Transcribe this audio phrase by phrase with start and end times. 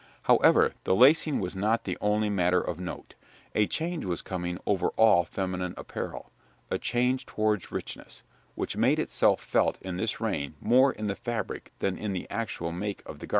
[0.23, 3.13] However, the lacing was not the only matter of note.
[3.53, 6.31] A change was coming over all feminine apparel
[6.71, 8.23] a change towards richness,
[8.55, 12.71] which made itself felt in this reign more in the fabric than in the actual
[12.71, 13.29] make of the garment.